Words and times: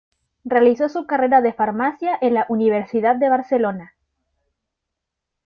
Realizó 0.45 0.89
su 0.89 1.05
carrera 1.05 1.41
de 1.41 1.53
farmacia 1.53 2.17
en 2.23 2.33
la 2.33 2.47
Universidad 2.49 3.17
de 3.17 3.29
Barcelona. 3.29 3.93